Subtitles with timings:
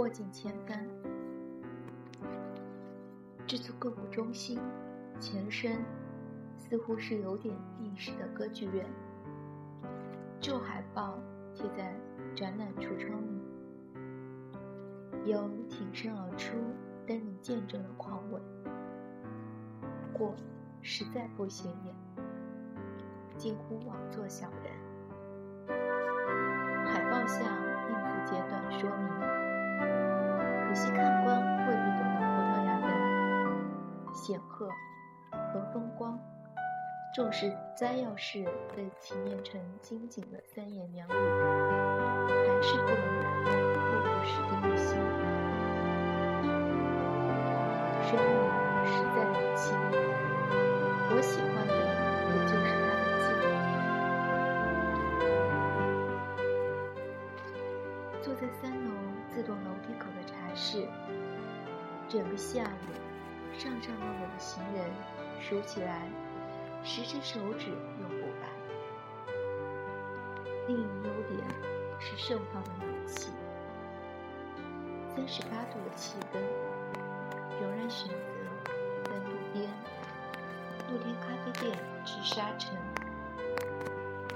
[0.00, 0.82] 过尽千帆。
[3.46, 4.58] 这座购物中心
[5.18, 5.76] 前身
[6.56, 8.86] 似乎是有点历史的歌剧院，
[10.40, 11.18] 旧海报
[11.52, 11.94] 贴在
[12.34, 13.42] 展览橱窗里，
[15.30, 16.56] 有挺身而出
[17.06, 18.40] 登临见证的狂伟，
[19.82, 20.34] 不过
[20.80, 21.94] 实在不显眼，
[23.36, 24.72] 近乎枉做小人。
[26.86, 27.42] 海报下
[27.90, 29.49] 印字简短说明：
[30.72, 34.68] 仔细看官未必懂得葡萄牙的显赫
[35.52, 36.16] 和风光，
[37.12, 38.44] 重视摘要是
[38.76, 41.12] 被提炼成精简的三言两语，
[62.10, 62.66] 整个下午，
[63.56, 64.84] 上上落落的行人
[65.40, 66.08] 数起来，
[66.82, 68.50] 十只手指用不完。
[70.66, 71.46] 另一优点
[72.00, 73.30] 是盛放的暖气，
[75.14, 76.42] 三十八度的气温，
[77.60, 78.14] 仍然选择
[79.04, 79.70] 在路边
[80.90, 82.76] 露天咖啡店吃沙尘，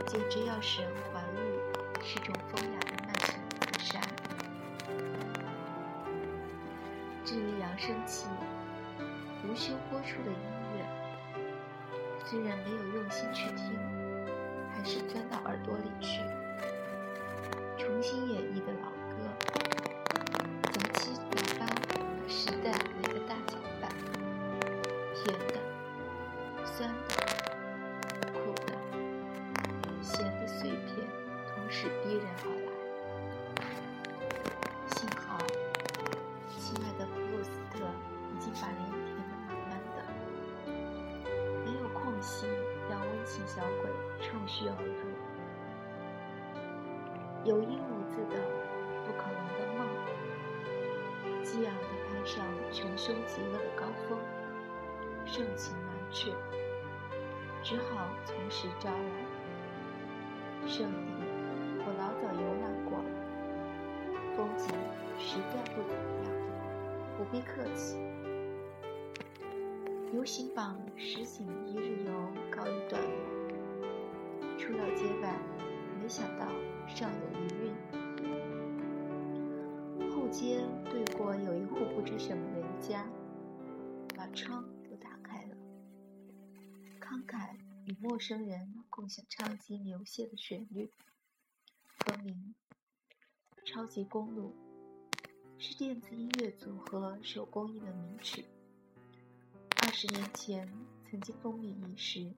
[0.06, 4.00] 简直要使人怀疑是种风雅的慢性自杀。
[7.24, 8.26] 至于扬声器，
[9.42, 10.38] 无休播出的音
[10.76, 10.86] 乐，
[12.24, 13.76] 虽然没有用心去听，
[14.72, 16.20] 还是钻到耳朵里去。
[17.76, 19.16] 重新演绎的老歌，
[20.70, 21.20] 杂七杂
[21.58, 21.66] 八，
[22.28, 23.90] 时代来个大搅拌，
[25.12, 25.58] 甜的、
[26.64, 28.72] 酸的、苦的、
[30.00, 31.08] 咸的碎片
[31.52, 32.73] 同时逼人而来。
[43.46, 43.90] 小鬼
[44.20, 44.92] 趁虚而入。
[47.44, 48.36] 有因无字的
[49.04, 49.86] 不可能的梦，
[51.42, 54.18] 激昂地攀上穷凶极恶的高峰，
[55.26, 56.32] 盛情难却，
[57.62, 58.96] 只好从实招来。
[60.66, 60.96] 圣地
[61.86, 63.04] 我老早游览过了，
[64.34, 64.74] 风景
[65.18, 66.26] 实在不怎么样，
[67.18, 67.98] 不必客气。
[70.14, 72.03] 游行榜实行一日
[81.74, 83.04] 过有一户不知什么人家，
[84.16, 85.56] 把窗都打开了，
[87.00, 90.88] 慷慨与陌生人共享唱机流泻的旋律，
[91.98, 92.54] 歌名
[93.68, 94.54] 《超级公路》，
[95.58, 98.44] 是电子音乐组合手工艺的名曲。
[99.82, 100.68] 二十年前
[101.10, 102.32] 曾经风靡一时，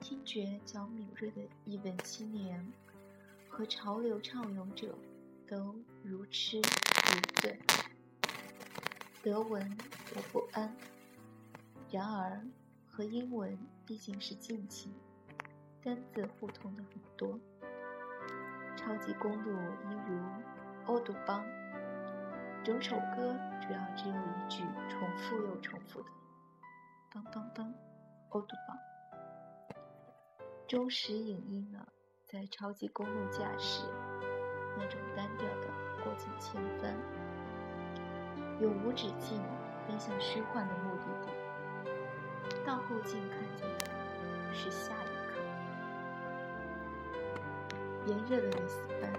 [0.00, 2.72] 听觉较敏锐的译文青年
[3.48, 4.98] 和潮流畅泳者
[5.46, 7.58] 都如痴如醉。
[9.22, 9.76] 德文
[10.16, 10.74] 我不安，
[11.90, 12.40] 然而
[12.90, 14.94] 和英文毕竟是近亲，
[15.84, 17.38] 单字互通的很多。
[18.76, 19.52] 超级公路
[19.90, 20.18] 一如
[20.86, 21.44] 欧杜邦。
[22.64, 26.08] 整首歌主要只有一句重复又重复的
[27.12, 27.74] “当当当”，
[28.30, 28.78] 欧杜邦。
[30.66, 31.88] 忠实影印了
[32.26, 33.84] 在超级公路驾驶
[34.78, 35.68] 那种单调的
[36.02, 36.96] 过尽千帆，
[38.60, 39.40] 永无止境
[39.88, 41.32] 奔向虚幻的目的地。
[42.66, 43.86] 到后镜看见的
[44.52, 45.40] 是下一刻。
[48.06, 49.10] 炎热的里斯本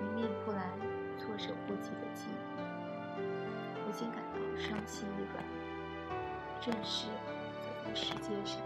[0.00, 0.70] 迎面扑来
[1.16, 2.30] 措手不及的记忆。
[3.84, 5.42] 不禁感到伤心一软，
[6.60, 7.06] 正是
[7.62, 8.60] 走在世界上，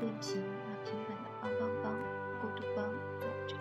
[0.00, 1.94] 任凭那平凡的邦邦邦、
[2.42, 2.84] 欧杜邦
[3.18, 3.56] 走着，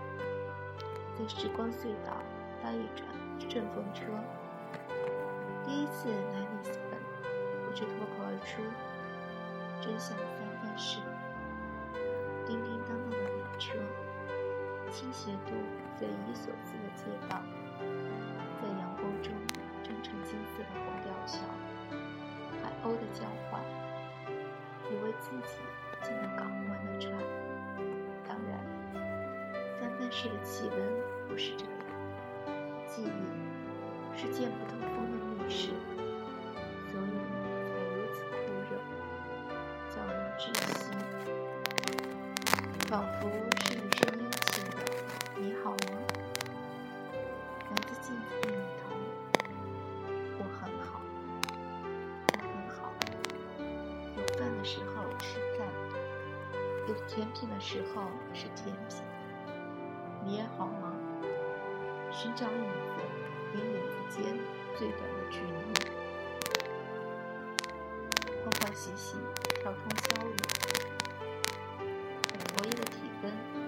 [1.15, 2.17] 在时光隧道
[2.61, 3.07] 搭一转
[3.47, 4.01] 顺风车。
[5.65, 6.99] 第一次来里斯本，
[7.65, 8.61] 不知脱口而出，
[9.81, 10.27] 真想三
[10.61, 10.99] 藩市。
[12.45, 13.79] 叮叮当当的马车，
[14.91, 15.53] 倾斜度
[15.97, 17.41] 匪夷所思的街道，
[18.61, 19.31] 在阳光中。
[19.83, 21.43] 蒸成金色的红吊桥，
[22.61, 23.61] 海鸥的叫唤，
[24.89, 25.59] 以为自己
[26.01, 27.13] 进了港湾的船。
[28.25, 28.63] 当然，
[29.77, 30.77] 三藩市的气温
[31.27, 31.73] 不是这样，
[32.87, 35.69] 记忆是见不得风的是
[36.91, 37.13] 所以
[37.67, 38.35] 才如此酷
[38.69, 38.71] 热
[39.89, 40.41] 叫人窒
[40.79, 40.81] 息。
[42.87, 43.21] 仿佛
[43.61, 44.73] 是声音起的
[45.37, 45.77] 你好吗？
[47.71, 48.53] 来自镜子的你
[50.37, 50.85] 我很好
[52.27, 52.77] 我很好。
[54.15, 55.23] 有饭的时候吃
[55.57, 55.59] 饭
[56.87, 59.03] 有甜品的时候吃甜品。
[60.25, 60.93] 你也好吗？
[62.11, 63.03] 寻找你的
[64.75, 65.47] 最短的距离，
[68.43, 69.15] 欢欢喜喜，
[69.61, 70.35] 跳通宵夜。
[72.55, 72.91] 佛爷的体
[73.21, 73.62] 温。